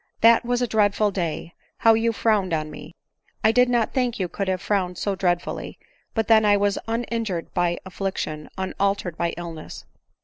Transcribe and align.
That 0.21 0.43
was 0.43 0.63
a 0.63 0.67
dreadful 0.67 1.11
day! 1.11 1.53
how 1.77 1.93
you 1.93 2.11
frowned 2.11 2.53
on. 2.55 2.71
me! 2.71 2.95
I 3.43 3.51
did 3.51 3.69
not 3.69 3.93
think 3.93 4.17
you 4.19 4.27
could 4.27 4.47
have 4.47 4.59
frowned 4.59 4.97
so 4.97 5.13
dread 5.15 5.43
fully— 5.43 5.77
but 6.15 6.27
then 6.27 6.43
I 6.43 6.57
was 6.57 6.79
uninjured 6.87 7.53
by 7.53 7.77
affliction, 7.85 8.49
unaltered 8.57 9.15
by 9.15 9.35
illness. 9.37 9.85